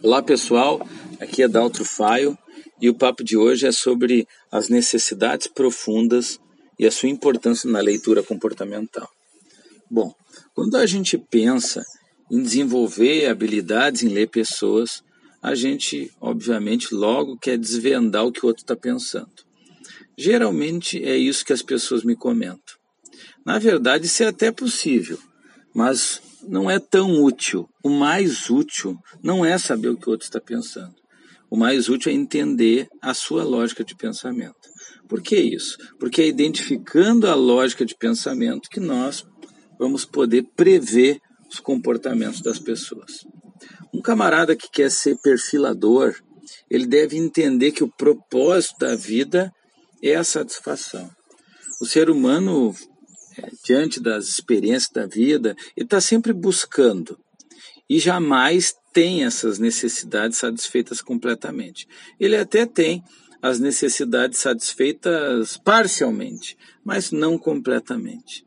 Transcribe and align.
Olá 0.00 0.22
pessoal, 0.22 0.80
aqui 1.20 1.42
é 1.42 1.48
Daltro 1.48 1.84
Faio 1.84 2.38
e 2.80 2.88
o 2.88 2.94
papo 2.94 3.24
de 3.24 3.36
hoje 3.36 3.66
é 3.66 3.72
sobre 3.72 4.28
as 4.48 4.68
necessidades 4.68 5.48
profundas 5.48 6.38
e 6.78 6.86
a 6.86 6.90
sua 6.92 7.08
importância 7.08 7.68
na 7.68 7.80
leitura 7.80 8.22
comportamental. 8.22 9.10
Bom, 9.90 10.14
quando 10.54 10.76
a 10.76 10.86
gente 10.86 11.18
pensa 11.18 11.84
em 12.30 12.40
desenvolver 12.40 13.26
habilidades 13.26 14.04
em 14.04 14.08
ler 14.08 14.28
pessoas, 14.28 15.02
a 15.42 15.56
gente, 15.56 16.12
obviamente, 16.20 16.94
logo 16.94 17.36
quer 17.36 17.58
desvendar 17.58 18.24
o 18.24 18.30
que 18.30 18.44
o 18.44 18.48
outro 18.48 18.62
está 18.62 18.76
pensando. 18.76 19.32
Geralmente 20.16 21.02
é 21.02 21.16
isso 21.16 21.44
que 21.44 21.52
as 21.52 21.62
pessoas 21.62 22.04
me 22.04 22.14
comentam. 22.14 22.76
Na 23.44 23.58
verdade, 23.58 24.06
isso 24.06 24.22
é 24.22 24.28
até 24.28 24.52
possível, 24.52 25.18
mas 25.74 26.22
não 26.48 26.70
é 26.70 26.78
tão 26.78 27.22
útil. 27.22 27.68
O 27.82 27.90
mais 27.90 28.48
útil 28.48 28.98
não 29.22 29.44
é 29.44 29.58
saber 29.58 29.88
o 29.88 29.96
que 29.96 30.08
o 30.08 30.12
outro 30.12 30.24
está 30.24 30.40
pensando. 30.40 30.94
O 31.50 31.56
mais 31.56 31.88
útil 31.88 32.10
é 32.10 32.14
entender 32.14 32.88
a 33.00 33.14
sua 33.14 33.44
lógica 33.44 33.84
de 33.84 33.94
pensamento. 33.94 34.68
Por 35.08 35.22
que 35.22 35.36
isso? 35.36 35.78
Porque 35.98 36.22
é 36.22 36.26
identificando 36.26 37.26
a 37.26 37.34
lógica 37.34 37.84
de 37.84 37.94
pensamento 37.94 38.68
que 38.68 38.80
nós 38.80 39.24
vamos 39.78 40.04
poder 40.04 40.46
prever 40.56 41.20
os 41.50 41.58
comportamentos 41.60 42.42
das 42.42 42.58
pessoas. 42.58 43.24
Um 43.92 44.02
camarada 44.02 44.54
que 44.54 44.70
quer 44.70 44.90
ser 44.90 45.16
perfilador, 45.22 46.14
ele 46.70 46.86
deve 46.86 47.16
entender 47.16 47.72
que 47.72 47.84
o 47.84 47.92
propósito 47.96 48.78
da 48.80 48.94
vida 48.94 49.50
é 50.02 50.14
a 50.14 50.24
satisfação. 50.24 51.10
O 51.80 51.86
ser 51.86 52.10
humano 52.10 52.74
diante 53.64 54.00
das 54.00 54.28
experiências 54.28 54.90
da 54.90 55.06
vida, 55.06 55.56
ele 55.76 55.84
está 55.86 56.00
sempre 56.00 56.32
buscando 56.32 57.18
e 57.88 57.98
jamais 57.98 58.74
tem 58.92 59.24
essas 59.24 59.58
necessidades 59.58 60.38
satisfeitas 60.38 61.00
completamente. 61.00 61.88
Ele 62.18 62.36
até 62.36 62.66
tem 62.66 63.02
as 63.40 63.58
necessidades 63.58 64.38
satisfeitas 64.38 65.56
parcialmente, 65.56 66.56
mas 66.84 67.10
não 67.10 67.38
completamente. 67.38 68.44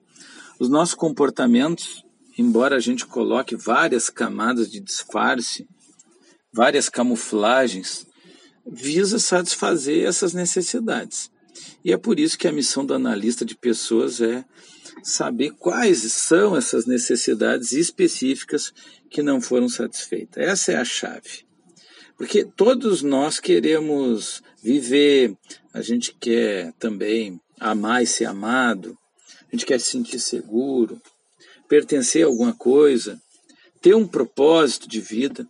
Os 0.60 0.70
nossos 0.70 0.94
comportamentos, 0.94 2.04
embora 2.38 2.76
a 2.76 2.80
gente 2.80 3.06
coloque 3.06 3.56
várias 3.56 4.10
camadas 4.10 4.70
de 4.70 4.80
disfarce, 4.80 5.68
várias 6.54 6.90
camuflagens, 6.90 8.06
visa 8.66 9.18
satisfazer 9.18 10.06
essas 10.06 10.34
necessidades. 10.34 11.32
E 11.84 11.92
é 11.92 11.98
por 11.98 12.20
isso 12.20 12.38
que 12.38 12.48
a 12.48 12.52
missão 12.52 12.86
do 12.86 12.94
analista 12.94 13.44
de 13.44 13.56
pessoas 13.56 14.22
é 14.22 14.46
saber 15.04 15.52
quais 15.52 16.00
são 16.12 16.56
essas 16.56 16.86
necessidades 16.86 17.72
específicas 17.72 18.74
que 19.10 19.22
não 19.22 19.42
foram 19.42 19.68
satisfeitas. 19.68 20.44
Essa 20.44 20.74
é 20.74 20.76
a 20.76 20.86
chave. 20.86 21.46
Porque 22.18 22.46
todos 22.46 23.02
nós 23.02 23.40
queremos 23.40 24.44
viver, 24.62 25.36
a 25.74 25.82
gente 25.82 26.16
quer 26.20 26.72
também 26.74 27.40
amar 27.60 28.04
e 28.04 28.08
ser 28.08 28.26
amado, 28.26 28.98
a 29.52 29.56
gente 29.56 29.66
quer 29.66 29.80
se 29.80 29.90
sentir 29.90 30.20
seguro, 30.20 31.02
pertencer 31.68 32.24
a 32.24 32.28
alguma 32.28 32.54
coisa, 32.54 33.22
ter 33.82 33.96
um 33.96 34.08
propósito 34.08 34.88
de 34.88 35.02
vida. 35.02 35.48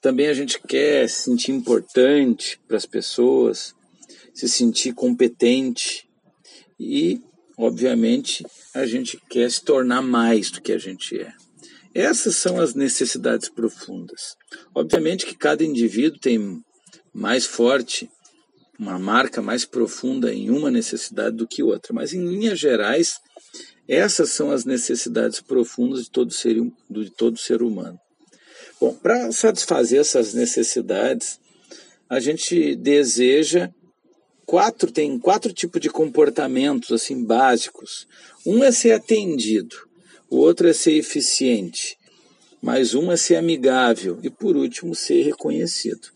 Também 0.00 0.28
a 0.28 0.34
gente 0.34 0.58
quer 0.60 1.08
se 1.08 1.22
sentir 1.24 1.52
importante 1.52 2.58
para 2.66 2.76
as 2.76 2.86
pessoas, 2.86 3.74
se 4.34 4.48
sentir 4.48 4.94
competente 4.94 6.08
e 6.78 7.20
obviamente, 7.60 8.44
a 8.74 8.86
gente 8.86 9.20
quer 9.28 9.50
se 9.50 9.62
tornar 9.62 10.00
mais 10.00 10.50
do 10.50 10.62
que 10.62 10.72
a 10.72 10.78
gente 10.78 11.20
é. 11.20 11.32
Essas 11.94 12.36
são 12.36 12.58
as 12.58 12.74
necessidades 12.74 13.48
profundas. 13.48 14.34
Obviamente 14.74 15.26
que 15.26 15.36
cada 15.36 15.62
indivíduo 15.62 16.18
tem 16.18 16.62
mais 17.12 17.44
forte, 17.44 18.08
uma 18.78 18.98
marca 18.98 19.42
mais 19.42 19.66
profunda 19.66 20.32
em 20.32 20.48
uma 20.48 20.70
necessidade 20.70 21.36
do 21.36 21.46
que 21.46 21.62
outra, 21.62 21.92
mas 21.92 22.14
em 22.14 22.26
linhas 22.26 22.58
gerais, 22.58 23.20
essas 23.86 24.30
são 24.30 24.50
as 24.50 24.64
necessidades 24.64 25.40
profundas 25.40 26.04
de 26.04 26.10
todo 26.10 26.32
ser, 26.32 26.56
de 26.88 27.10
todo 27.10 27.36
ser 27.36 27.60
humano. 27.62 28.00
Bom, 28.80 28.94
para 28.94 29.30
satisfazer 29.32 30.00
essas 30.00 30.32
necessidades, 30.32 31.38
a 32.08 32.18
gente 32.20 32.74
deseja 32.76 33.70
quatro 34.50 34.90
tem 34.90 35.16
quatro 35.16 35.52
tipos 35.52 35.80
de 35.80 35.88
comportamentos 35.88 36.90
assim 36.90 37.22
básicos. 37.22 38.08
Um 38.44 38.64
é 38.64 38.72
ser 38.72 38.90
atendido, 38.90 39.76
o 40.28 40.38
outro 40.38 40.66
é 40.66 40.72
ser 40.72 40.94
eficiente, 40.94 41.96
mais 42.60 42.92
um 42.92 43.12
é 43.12 43.16
ser 43.16 43.36
amigável 43.36 44.18
e 44.24 44.28
por 44.28 44.56
último 44.56 44.92
ser 44.92 45.22
reconhecido. 45.22 46.08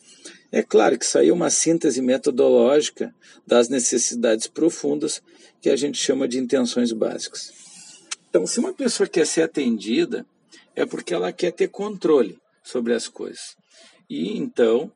É 0.51 0.65
claro 0.65 0.99
que 0.99 1.07
aí 1.17 1.29
é 1.29 1.33
uma 1.33 1.49
síntese 1.49 2.03
metodológica 2.03 3.15
das 3.47 3.69
necessidades 3.69 4.49
profundas 4.49 5.23
que 5.61 5.71
a 5.71 5.77
gente 5.77 5.97
chama 5.97 6.27
de 6.27 6.37
intenções 6.37 6.91
básicas. 6.91 7.53
Então, 8.29 8.49
se 8.49 8.59
uma 8.59 8.73
pessoa 8.73 9.09
quer 9.09 9.29
ser 9.29 9.43
atendida, 9.43 10.27
é 10.75 10.85
porque 10.85 11.15
ela 11.15 11.33
quer 11.33 11.53
ter 11.53 11.69
controle 11.69 12.37
sobre 12.65 12.95
as 12.95 13.07
coisas. 13.07 13.57
E 14.11 14.37
então 14.37 14.91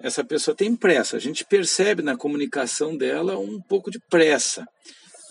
essa 0.00 0.24
pessoa 0.24 0.54
tem 0.54 0.74
pressa. 0.74 1.16
A 1.16 1.20
gente 1.20 1.44
percebe 1.44 2.02
na 2.02 2.16
comunicação 2.16 2.96
dela 2.96 3.38
um 3.38 3.60
pouco 3.60 3.90
de 3.90 4.00
pressa. 4.08 4.66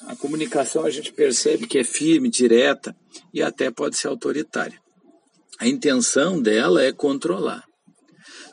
A 0.08 0.16
comunicação 0.16 0.86
a 0.86 0.90
gente 0.90 1.12
percebe 1.12 1.68
que 1.68 1.80
é 1.80 1.84
firme, 1.84 2.30
direta 2.30 2.96
e 3.34 3.42
até 3.42 3.70
pode 3.70 3.98
ser 3.98 4.08
autoritária. 4.08 4.80
A 5.60 5.68
intenção 5.68 6.42
dela 6.42 6.84
é 6.84 6.92
controlar. 6.92 7.64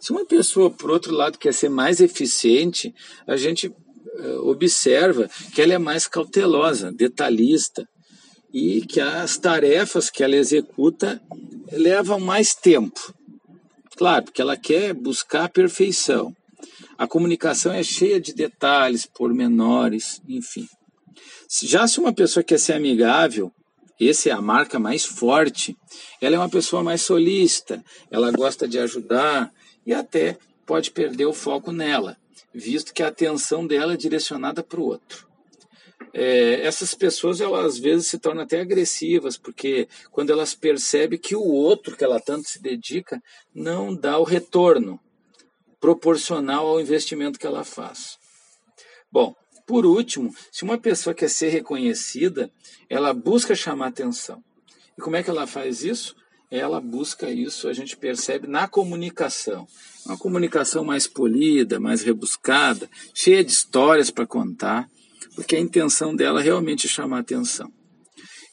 Se 0.01 0.11
uma 0.11 0.27
pessoa, 0.27 0.71
por 0.71 0.91
outro 0.91 1.13
lado, 1.15 1.39
quer 1.39 1.55
ser 1.55 1.69
mais 1.69 2.01
eficiente, 2.01 2.93
a 3.27 3.37
gente 3.37 3.69
uh, 3.69 4.49
observa 4.49 5.29
que 5.55 5.63
ela 5.63 5.75
é 5.75 5.79
mais 5.79 6.07
cautelosa, 6.07 6.93
detalhista 6.93 7.87
e 8.53 8.83
que 8.83 9.01
as 9.01 9.37
tarefas 9.37 10.11
que 10.11 10.23
ela 10.25 10.37
executa 10.37 11.21
levam 11.73 12.19
mais 12.19 12.55
tempo. 12.55 13.15
Claro, 13.97 14.27
porque 14.27 14.43
ela 14.43 14.57
quer 14.57 14.93
buscar 14.93 15.45
a 15.45 15.49
perfeição. 15.49 16.37
A 16.99 17.07
comunicação 17.07 17.73
é 17.73 17.83
cheia 17.83 18.21
de 18.21 18.35
detalhes, 18.35 19.07
pormenores, 19.07 20.21
enfim. 20.29 20.69
Já 21.63 21.87
se 21.89 21.99
uma 21.99 22.13
pessoa 22.13 22.45
quer 22.45 22.59
ser 22.59 22.75
amigável, 22.75 23.51
essa 24.01 24.29
é 24.29 24.33
a 24.33 24.43
marca 24.43 24.79
mais 24.79 25.05
forte, 25.05 25.77
ela 26.21 26.37
é 26.37 26.39
uma 26.39 26.49
pessoa 26.49 26.83
mais 26.83 27.01
solícita, 27.03 27.83
ela 28.11 28.31
gosta 28.31 28.69
de 28.69 28.79
ajudar 28.79 29.51
e 29.87 29.95
até 29.95 30.37
pode 30.67 30.91
perder 30.91 31.25
o 31.25 31.33
foco 31.33 31.73
nela, 31.73 32.19
visto 32.53 32.93
que 32.93 33.03
a 33.03 33.09
atenção 33.09 33.67
dela 33.67 33.95
é 33.95 33.97
direcionada 33.97 34.63
para 34.63 34.81
o 34.81 34.85
outro 34.85 35.26
é, 36.19 36.67
essas 36.67 36.95
pessoas 36.95 37.43
elas 37.43 37.67
às 37.67 37.79
vezes 37.79 38.07
se 38.07 38.19
tornam 38.19 38.43
até 38.43 38.63
agressivas, 38.63 39.37
porque 39.37 39.87
quando 40.11 40.31
elas 40.31 40.55
percebem 40.55 41.19
que 41.19 41.37
o 41.37 41.45
outro 41.45 41.95
que 41.95 42.03
ela 42.03 42.19
tanto 42.19 42.49
se 42.49 42.59
dedica 42.59 43.23
não 43.55 43.95
dá 43.95 44.19
o 44.19 44.25
retorno 44.25 44.99
proporcional 45.79 46.67
ao 46.67 46.81
investimento 46.81 47.39
que 47.39 47.47
ela 47.47 47.65
faz. 47.65 48.17
Bom, 49.13 49.35
por 49.67 49.85
último, 49.85 50.35
se 50.51 50.65
uma 50.65 50.79
pessoa 50.79 51.13
quer 51.13 51.29
ser 51.29 51.51
reconhecida, 51.51 52.51
ela 52.89 53.13
busca 53.13 53.55
chamar 53.55 53.89
atenção. 53.89 54.43
E 54.97 55.03
como 55.03 55.17
é 55.17 55.23
que 55.23 55.29
ela 55.29 55.47
faz 55.47 55.85
isso? 55.85 56.17
Ela 56.51 56.81
busca 56.81 57.29
isso, 57.29 57.69
a 57.69 57.75
gente 57.75 57.95
percebe 57.95 58.47
na 58.47 58.67
comunicação. 58.67 59.67
Uma 60.07 60.17
comunicação 60.17 60.83
mais 60.83 61.07
polida, 61.07 61.79
mais 61.79 62.01
rebuscada, 62.01 62.89
cheia 63.13 63.45
de 63.45 63.53
histórias 63.53 64.11
para 64.11 64.27
contar 64.27 64.89
porque 65.37 65.55
a 65.55 65.61
intenção 65.61 66.17
dela 66.17 66.41
realmente 66.41 66.87
é 66.87 66.91
chamar 66.91 67.21
atenção. 67.21 67.71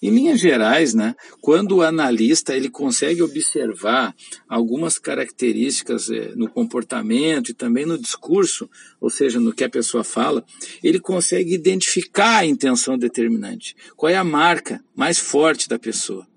Em 0.01 0.09
linhas 0.09 0.41
gerais, 0.41 0.93
né, 0.93 1.15
quando 1.39 1.77
o 1.77 1.81
analista 1.81 2.53
ele 2.53 2.69
consegue 2.69 3.23
observar 3.23 4.13
algumas 4.49 4.99
características 4.99 6.09
é, 6.09 6.35
no 6.35 6.49
comportamento 6.49 7.49
e 7.51 7.53
também 7.53 7.85
no 7.85 7.97
discurso, 7.97 8.69
ou 8.99 9.09
seja, 9.09 9.39
no 9.39 9.53
que 9.53 9.63
a 9.63 9.69
pessoa 9.69 10.03
fala, 10.03 10.43
ele 10.83 10.99
consegue 10.99 11.53
identificar 11.53 12.39
a 12.39 12.45
intenção 12.45 12.97
determinante. 12.97 13.77
Qual 13.95 14.11
é 14.11 14.17
a 14.17 14.25
marca 14.25 14.83
mais 14.93 15.19
forte 15.19 15.69
da 15.69 15.79
pessoa? 15.79 16.27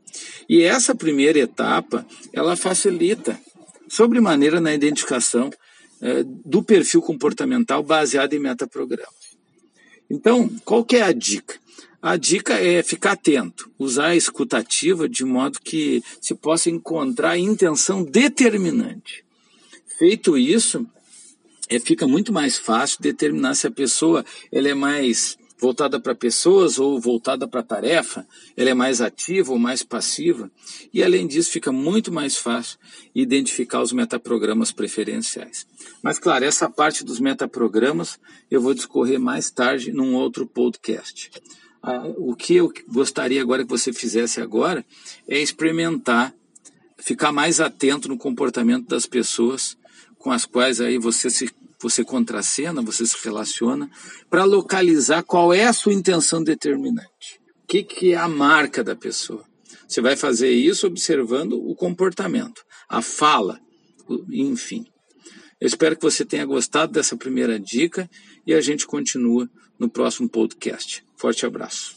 E 0.49 0.63
essa 0.63 0.95
primeira 0.95 1.41
etapa, 1.41 2.07
ela 2.33 2.55
facilita 2.55 3.37
sobremaneira 3.89 4.61
na 4.61 4.73
identificação 4.73 5.51
é, 6.01 6.23
do 6.23 6.63
perfil 6.63 7.03
comportamental 7.03 7.83
baseado 7.83 8.33
em 8.35 8.39
metaprogramas. 8.39 9.26
Então, 10.09 10.49
qual 10.65 10.85
que 10.85 10.97
é 10.97 11.03
a 11.03 11.13
dica? 11.13 11.59
A 12.01 12.17
dica 12.17 12.55
é 12.55 12.83
ficar 12.83 13.13
atento, 13.13 13.71
usar 13.79 14.09
a 14.09 14.17
escutativa 14.17 15.09
de 15.09 15.25
modo 15.25 15.61
que 15.61 16.03
se 16.21 16.35
possa 16.35 16.71
encontrar 16.71 17.31
a 17.31 17.39
intenção 17.39 18.05
determinante. 18.05 19.25
Feito 19.99 20.39
isso, 20.39 20.87
é, 21.69 21.81
fica 21.81 22.07
muito 22.07 22.33
mais 22.33 22.57
fácil 22.57 23.01
determinar 23.01 23.55
se 23.55 23.67
a 23.67 23.71
pessoa 23.71 24.25
ela 24.53 24.69
é 24.69 24.75
mais 24.75 25.37
voltada 25.59 25.99
para 25.99 26.15
pessoas 26.15 26.79
ou 26.79 27.01
voltada 27.01 27.49
para 27.49 27.63
tarefa, 27.63 28.27
ela 28.57 28.71
é 28.71 28.75
mais 28.75 29.01
ativa 29.01 29.53
ou 29.53 29.59
mais 29.59 29.83
passiva, 29.83 30.51
e 30.93 31.03
além 31.03 31.27
disso 31.27 31.51
fica 31.51 31.73
muito 31.73 32.13
mais 32.13 32.37
fácil 32.37 32.79
identificar 33.15 33.81
os 33.81 33.93
metaprogramas 33.93 34.71
preferenciais. 34.71 35.67
Mas 36.03 36.19
claro, 36.19 36.45
essa 36.45 36.69
parte 36.69 37.05
dos 37.05 37.19
metaprogramas 37.19 38.19
eu 38.51 38.61
vou 38.61 38.75
discorrer 38.75 39.19
mais 39.19 39.51
tarde 39.51 39.93
num 39.93 40.15
outro 40.15 40.47
podcast. 40.47 41.31
Ah, 41.83 42.03
o 42.17 42.35
que 42.35 42.57
eu 42.57 42.73
gostaria 42.89 43.41
agora 43.41 43.63
que 43.63 43.71
você 43.71 43.93
fizesse 43.93 44.41
agora 44.41 44.85
é 45.29 45.41
experimentar, 45.41 46.35
ficar 46.99 47.33
mais 47.33 47.61
atento 47.61 48.09
no 48.09 48.19
comportamento 48.19 48.89
das 48.89 49.07
pessoas 49.07 49.77
com 50.19 50.33
as 50.33 50.45
quais 50.45 50.81
aí 50.81 50.99
você 50.99 51.31
se 51.31 51.49
você 51.89 52.05
contracena, 52.05 52.83
você 52.83 53.07
se 53.07 53.17
relaciona, 53.25 53.89
para 54.29 54.45
localizar 54.45 55.23
qual 55.23 55.55
é 55.55 55.65
a 55.65 55.73
sua 55.73 55.93
intenção 55.93 56.43
determinante. 56.43 57.41
O 57.63 57.67
que, 57.67 57.83
que 57.83 58.13
é 58.13 58.17
a 58.17 58.29
marca 58.29 58.83
da 58.83 58.97
pessoa? 58.97 59.45
Você 59.89 60.01
vai 60.01 60.17
fazer 60.17 60.51
isso 60.51 60.87
observando 60.87 61.53
o 61.53 61.75
comportamento, 61.75 62.65
a 62.89 63.01
fala, 63.01 63.61
enfim. 64.31 64.85
Eu 65.61 65.67
espero 65.67 65.97
que 65.97 66.03
você 66.03 66.25
tenha 66.25 66.45
gostado 66.45 66.93
dessa 66.93 67.17
primeira 67.17 67.59
dica 67.59 68.11
e 68.47 68.53
a 68.53 68.61
gente 68.61 68.87
continua 68.87 69.49
no 69.79 69.89
próximo 69.89 70.29
podcast. 70.29 71.05
Forte 71.17 71.47
abraço. 71.47 71.96